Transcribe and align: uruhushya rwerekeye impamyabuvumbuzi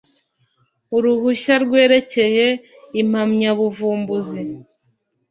uruhushya 0.95 1.55
rwerekeye 1.63 2.45
impamyabuvumbuzi 3.01 4.41